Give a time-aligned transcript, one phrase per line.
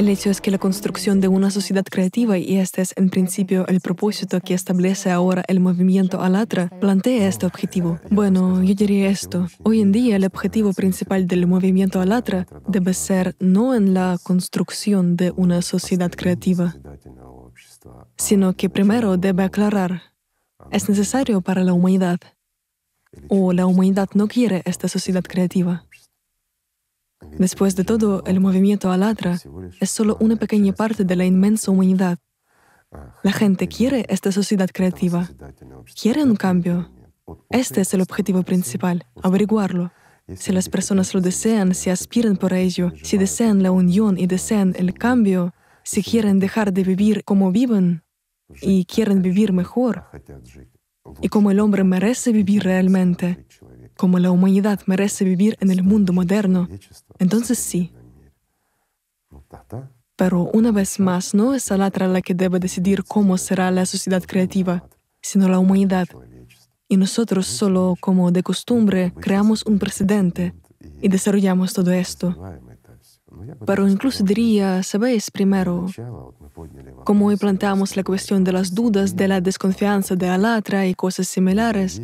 [0.00, 3.66] El hecho es que la construcción de una sociedad creativa, y este es en principio
[3.66, 8.00] el propósito que establece ahora el movimiento Alatra, plantea este objetivo.
[8.10, 9.46] Bueno, yo diría esto.
[9.62, 15.16] Hoy en día el objetivo principal del movimiento Alatra debe ser no en la construcción
[15.16, 16.76] de una sociedad creativa,
[18.16, 20.14] sino que primero debe aclarar,
[20.70, 22.20] es necesario para la humanidad,
[23.28, 25.84] o la humanidad no quiere esta sociedad creativa.
[27.38, 29.38] Después de todo, el movimiento Alatra
[29.80, 32.18] es solo una pequeña parte de la inmensa humanidad.
[33.22, 35.28] La gente quiere esta sociedad creativa,
[36.00, 36.90] quiere un cambio.
[37.50, 39.92] Este es el objetivo principal, averiguarlo.
[40.34, 44.74] Si las personas lo desean, si aspiran por ello, si desean la unión y desean
[44.76, 45.52] el cambio,
[45.82, 48.02] si quieren dejar de vivir como viven
[48.60, 50.04] y quieren vivir mejor,
[51.20, 53.46] y como el hombre merece vivir realmente,
[54.00, 56.70] como la humanidad merece vivir en el mundo moderno,
[57.18, 57.92] entonces sí.
[60.16, 64.22] Pero una vez más, no es Alatra la que debe decidir cómo será la sociedad
[64.26, 64.88] creativa,
[65.20, 66.08] sino la humanidad.
[66.88, 70.54] Y nosotros solo, como de costumbre, creamos un precedente
[71.02, 72.34] y desarrollamos todo esto.
[73.66, 75.86] Pero incluso diría, sabéis, primero,
[77.04, 81.28] como hoy planteamos la cuestión de las dudas, de la desconfianza de Alatra y cosas
[81.28, 82.00] similares,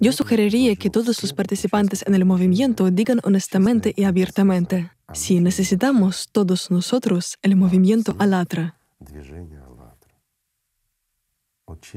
[0.00, 6.30] yo sugeriría que todos los participantes en el movimiento digan honestamente y abiertamente, si necesitamos
[6.32, 8.80] todos nosotros el movimiento Alatra.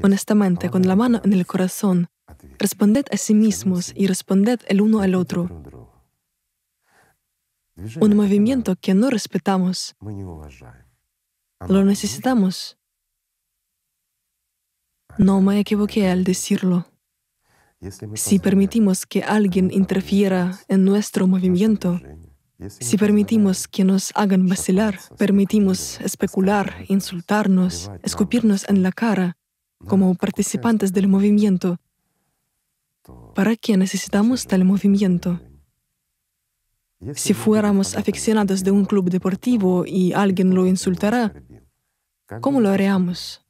[0.02, 2.08] Honestamente, con la mano en el corazón,
[2.58, 5.48] responded a sí mismos y responded el uno al otro.
[8.00, 9.96] Un movimiento que no respetamos.
[11.68, 12.78] Lo necesitamos.
[15.16, 16.86] No me equivoqué al decirlo.
[18.14, 22.00] Si permitimos que alguien interfiera en nuestro movimiento,
[22.68, 29.36] si permitimos que nos hagan vacilar, permitimos especular, insultarnos, escupirnos en la cara
[29.86, 31.78] como participantes del movimiento,
[33.34, 35.40] ¿para qué necesitamos tal movimiento?
[37.14, 41.34] Si fuéramos aficionados de un club deportivo y alguien lo insultará,
[42.40, 43.44] ¿cómo lo haríamos?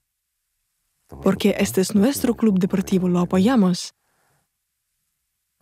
[1.23, 3.94] Porque este es nuestro club deportivo, lo apoyamos.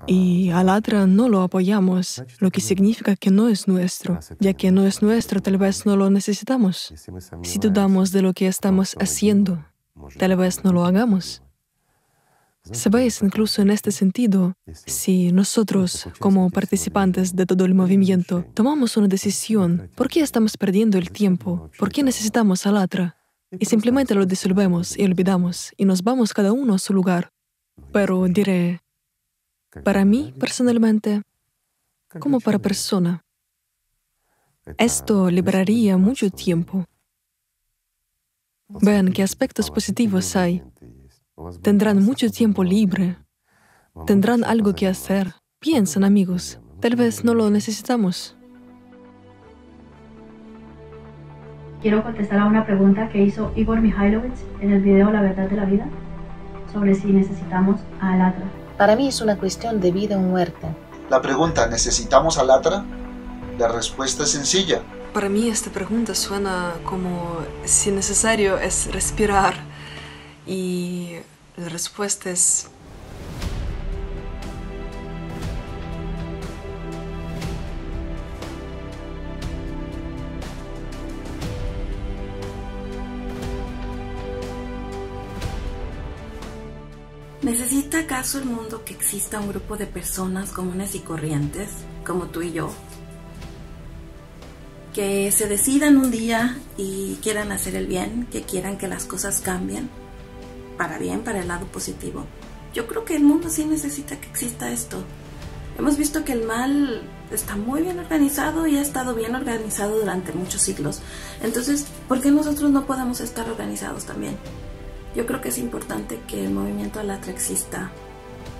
[0.07, 4.19] Y al otro no lo apoyamos, lo que significa que no es nuestro.
[4.41, 6.93] Ya que no es nuestro, tal vez no lo necesitamos.
[7.43, 9.65] Si dudamos de lo que estamos haciendo,
[10.19, 11.43] tal vez no lo hagamos.
[12.65, 19.09] Sabéis, incluso en este sentido, si nosotros, como participantes de todo el movimiento, tomamos una
[19.09, 21.71] decisión, ¿por qué estamos perdiendo el tiempo?
[21.77, 23.15] ¿Por qué necesitamos al otro?
[23.51, 27.33] Y simplemente lo disolvemos y olvidamos y nos vamos cada uno a su lugar.
[27.93, 28.81] Pero diré,
[29.85, 31.23] para mí personalmente,
[32.19, 33.25] como para persona,
[34.79, 36.85] esto liberaría mucho tiempo.
[38.69, 40.63] Vean qué aspectos positivos hay
[41.63, 43.17] Tendrán mucho tiempo libre.
[44.07, 45.33] Tendrán algo que hacer.
[45.59, 46.61] Piensen, amigos.
[46.81, 48.37] Tal vez no lo necesitamos.
[51.81, 55.57] Quiero contestar a una pregunta que hizo Igor Mikhailovich en el video La verdad de
[55.57, 55.89] la vida
[56.73, 58.62] sobre si necesitamos a Alatra.
[58.83, 60.67] Para mí es una cuestión de vida o muerte.
[61.09, 62.85] La pregunta, ¿necesitamos a Alatra?
[63.57, 64.83] La respuesta es sencilla.
[65.15, 69.55] Para mí esta pregunta suena como si necesario es respirar
[70.49, 71.19] y
[71.57, 72.72] la respuesta es...
[87.43, 91.71] ¿Necesita acaso el mundo que exista un grupo de personas comunes y corrientes,
[92.07, 92.71] como tú y yo,
[94.95, 99.41] que se decidan un día y quieran hacer el bien, que quieran que las cosas
[99.41, 99.91] cambien?
[100.83, 102.25] para bien, para el lado positivo.
[102.75, 105.05] Yo creo que el mundo sí necesita que exista esto.
[105.79, 110.33] Hemos visto que el mal está muy bien organizado y ha estado bien organizado durante
[110.33, 111.01] muchos siglos.
[111.41, 114.37] Entonces, ¿por qué nosotros no podemos estar organizados también?
[115.15, 117.91] Yo creo que es importante que el movimiento Alatra exista.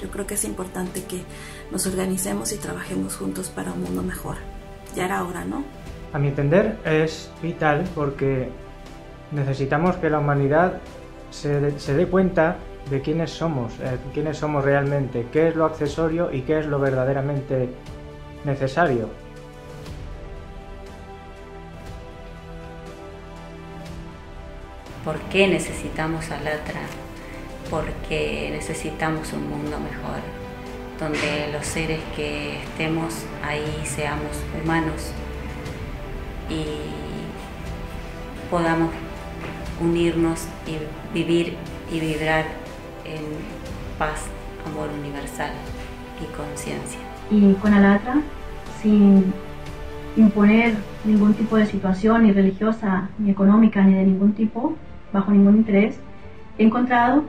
[0.03, 1.23] Yo creo que es importante que
[1.71, 4.37] nos organicemos y trabajemos juntos para un mundo mejor.
[4.95, 5.65] Ya era hora, ¿no?
[6.13, 8.51] A mi entender es vital porque
[9.31, 10.81] necesitamos que la humanidad
[11.31, 12.59] se, dé cuenta
[12.91, 16.79] de quiénes somos, eh, quiénes somos realmente, qué es lo accesorio y qué es lo
[16.79, 17.71] verdaderamente
[18.45, 19.09] necesario.
[25.05, 26.83] ¿Por qué necesitamos a Latra?
[27.69, 30.21] Porque necesitamos un mundo mejor,
[31.01, 35.11] donde los seres que estemos ahí seamos humanos,
[36.49, 36.65] y
[38.49, 38.91] podamos
[39.81, 40.79] unirnos y
[41.13, 41.57] vivir
[41.91, 42.45] y vibrar
[43.05, 43.25] en
[43.99, 44.27] paz,
[44.67, 45.51] amor universal
[46.21, 47.01] y conciencia.
[47.31, 48.21] Y con Alatra,
[48.81, 49.33] sin
[50.17, 54.77] imponer ningún tipo de situación, ni religiosa, ni económica, ni de ningún tipo,
[55.13, 55.99] bajo ningún interés,
[56.59, 57.25] he encontrado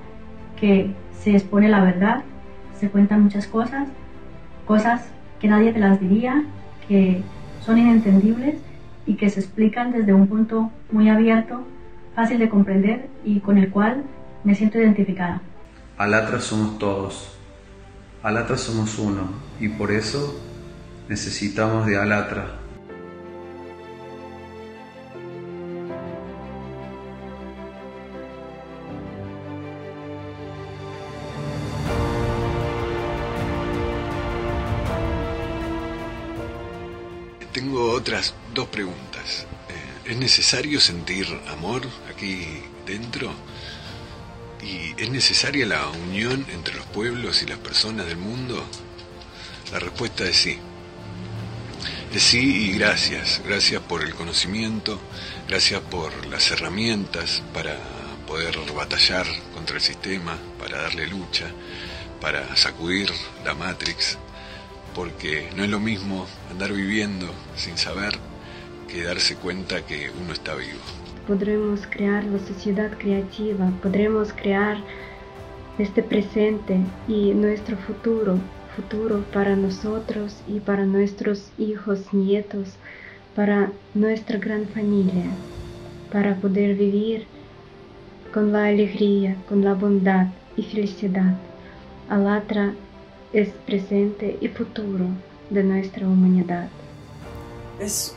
[0.59, 0.91] que
[1.21, 2.23] se expone la verdad,
[2.79, 3.87] se cuentan muchas cosas,
[4.65, 5.05] cosas
[5.39, 6.43] que nadie te las diría,
[6.87, 7.21] que
[7.61, 8.55] son inentendibles
[9.05, 11.63] y que se explican desde un punto muy abierto,
[12.15, 14.03] fácil de comprender y con el cual
[14.43, 15.41] me siento identificada.
[15.97, 17.37] Alatra somos todos,
[18.21, 19.29] Alatra somos uno
[19.59, 20.39] y por eso
[21.09, 22.62] necesitamos de Alatra
[37.63, 39.47] Tengo otras dos preguntas.
[39.69, 41.81] Eh, ¿Es necesario sentir amor
[42.13, 42.45] aquí
[42.85, 43.33] dentro?
[44.61, 48.61] ¿Y es necesaria la unión entre los pueblos y las personas del mundo?
[49.71, 50.59] La respuesta es sí.
[52.13, 53.41] Es sí y gracias.
[53.45, 54.99] Gracias por el conocimiento,
[55.47, 57.77] gracias por las herramientas para
[58.27, 61.49] poder batallar contra el sistema, para darle lucha,
[62.19, 63.09] para sacudir
[63.45, 64.17] la Matrix,
[64.95, 68.13] porque no es lo mismo andar viviendo sin saber
[68.87, 70.79] que darse cuenta que uno está vivo.
[71.27, 74.77] Podremos crear la sociedad creativa, podremos crear
[75.77, 78.37] este presente y nuestro futuro,
[78.75, 82.75] futuro para nosotros y para nuestros hijos, nietos,
[83.35, 85.25] para nuestra gran familia,
[86.11, 87.25] para poder vivir
[88.33, 91.35] con la alegría, con la bondad y felicidad.
[92.09, 92.73] Alatra
[93.33, 95.07] es presente y futuro
[95.49, 96.69] de nuestra humanidad.
[97.79, 98.15] Es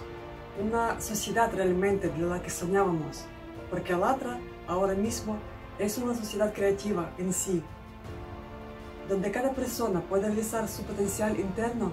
[0.62, 3.24] una sociedad realmente de la que soñábamos,
[3.70, 5.38] porque Alatra ahora mismo
[5.78, 7.62] es una sociedad creativa en sí,
[9.08, 11.92] donde cada persona puede realizar su potencial interno,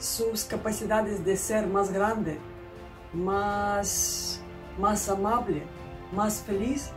[0.00, 2.38] sus capacidades de ser más grande,
[3.12, 4.40] más,
[4.80, 5.62] más amable,
[6.12, 6.90] más feliz,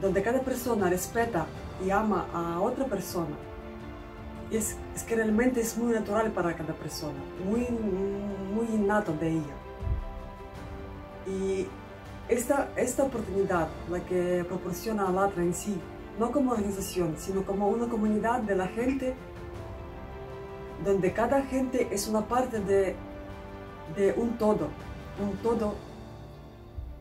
[0.00, 1.46] donde cada persona respeta
[1.84, 3.34] y ama a otra persona
[4.50, 7.66] es, es, que realmente es muy natural para cada persona, muy,
[8.54, 9.54] muy innato de ella.
[11.26, 11.66] Y
[12.28, 15.80] esta, esta oportunidad, la que proporciona Alatra en sí,
[16.18, 19.14] no como organización, sino como una comunidad de la gente,
[20.84, 22.94] donde cada gente es una parte de,
[23.96, 24.68] de un todo,
[25.20, 25.74] un todo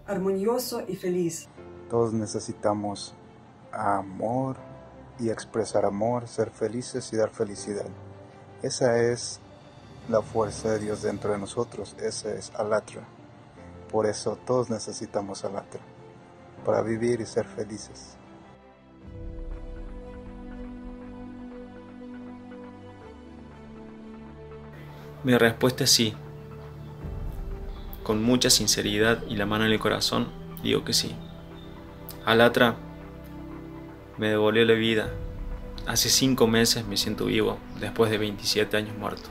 [0.08, 1.48] armonioso y feliz.
[1.90, 3.14] Todos necesitamos
[3.72, 4.58] amor,
[5.20, 7.88] y expresar amor, ser felices y dar felicidad.
[8.62, 9.40] Esa es
[10.10, 13.02] la fuerza de Dios dentro de nosotros, esa es Alatra.
[13.92, 15.82] Por eso todos necesitamos Alatra,
[16.66, 18.18] para vivir y ser felices.
[25.24, 26.14] Mi respuesta es sí.
[28.04, 30.28] Con mucha sinceridad y la mano en el corazón,
[30.62, 31.16] digo que sí.
[32.26, 32.76] Alatra
[34.18, 35.10] me devolvió la vida.
[35.88, 39.30] Hace cinco meses me siento vivo, después de 27 años muerto.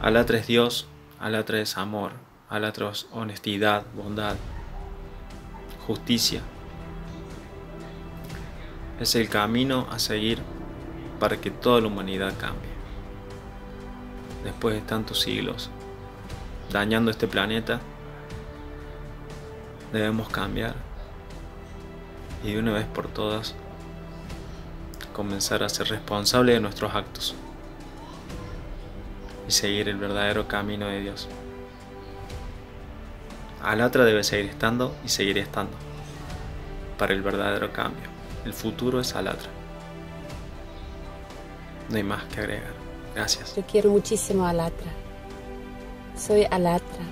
[0.00, 0.88] Alatra es Dios,
[1.20, 2.12] Alatra es amor,
[2.48, 4.36] Alatra es honestidad, bondad,
[5.86, 6.42] justicia.
[9.00, 10.38] Es el camino a seguir
[11.18, 12.74] para que toda la humanidad cambie.
[14.44, 15.70] Después de tantos siglos
[16.70, 17.80] dañando este planeta,
[19.92, 20.74] debemos cambiar
[22.44, 23.54] y de una vez por todas
[25.14, 27.34] comenzar a ser responsable de nuestros actos
[29.48, 31.28] y seguir el verdadero camino de Dios.
[33.62, 35.72] Alatra debe seguir estando y seguir estando
[36.98, 38.08] para el verdadero cambio.
[38.44, 39.48] El futuro es Alatra.
[41.88, 42.74] No hay más que agregar.
[43.14, 43.56] Gracias.
[43.56, 44.90] Yo quiero muchísimo a Alatra.
[46.16, 47.04] Soy Alatra.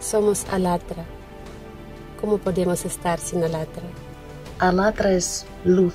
[0.00, 1.04] Somos Alatra.
[2.20, 3.82] ¿Cómo podemos estar sin Alatra?
[4.60, 5.94] Alatra es luz,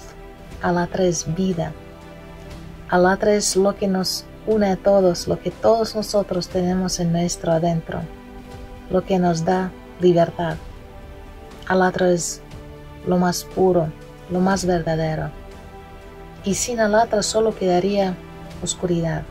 [0.63, 1.71] Alatra es vida,
[2.89, 7.51] Alatra es lo que nos une a todos, lo que todos nosotros tenemos en nuestro
[7.51, 7.99] adentro,
[8.89, 9.69] lo que nos da
[10.01, 10.55] libertad.
[11.67, 12.41] Alatra es
[13.05, 13.89] lo más puro,
[14.31, 15.29] lo más verdadero.
[16.43, 18.15] Y sin Alatra solo quedaría
[18.63, 19.21] oscuridad.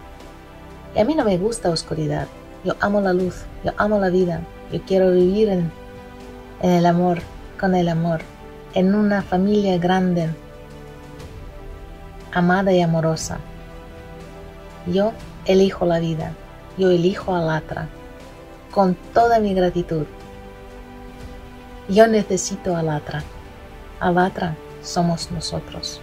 [0.94, 2.28] Y a mí no me gusta oscuridad.
[2.62, 4.42] Yo amo la luz, yo amo la vida.
[4.70, 5.72] Yo quiero vivir en
[6.62, 7.18] el amor,
[7.58, 8.20] con el amor
[8.74, 10.28] en una familia grande,
[12.32, 13.38] amada y amorosa.
[14.86, 15.12] Yo
[15.46, 16.32] elijo la vida.
[16.76, 17.86] yo elijo Alatra
[18.72, 20.06] con toda mi gratitud.
[21.88, 23.22] Yo necesito Alatra.
[24.00, 26.00] Alatra somos nosotros.